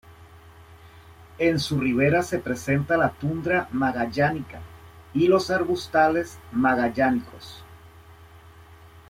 [1.37, 4.59] En su ribera se presenta la tundra magallánica
[5.13, 7.63] y los arbustales magallánicos.